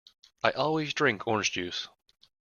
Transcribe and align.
I 0.43 0.49
always 0.49 0.95
drink 0.95 1.27
orange 1.27 1.51
juice. 1.51 1.87